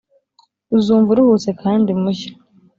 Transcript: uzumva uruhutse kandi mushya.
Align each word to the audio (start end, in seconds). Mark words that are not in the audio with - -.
uzumva 0.77 1.09
uruhutse 1.11 1.49
kandi 1.61 1.89
mushya. 2.01 2.31